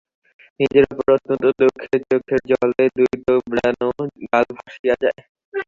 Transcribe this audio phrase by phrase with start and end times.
[0.59, 3.87] নিজের উপর অত্যন্ত দুঃখে চোখের জলে দুই তোবড়ানো
[4.25, 5.19] গাল ভাসিয়া যায়।